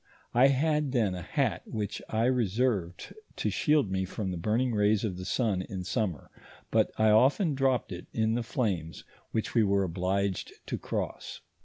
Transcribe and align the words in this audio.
I 0.33 0.47
had 0.47 0.93
then 0.93 1.13
a 1.13 1.21
hat 1.21 1.61
which 1.67 2.01
I 2.09 2.25
reserved 2.25 3.13
to 3.35 3.51
shield 3.51 3.91
me 3.91 4.03
from 4.03 4.31
the 4.31 4.37
burning 4.37 4.73
rays 4.73 5.03
of 5.03 5.15
the 5.15 5.25
sun 5.25 5.61
in 5.61 5.83
summer, 5.83 6.31
but 6.71 6.89
I 6.97 7.11
often 7.11 7.53
dropped 7.53 7.91
it 7.91 8.07
in 8.11 8.33
the 8.33 8.41
flames 8.41 9.03
which 9.29 9.53
we 9.53 9.61
were 9.63 9.83
obliged 9.83 10.53
to 10.65 10.79
Cl'OSS. 10.79 11.41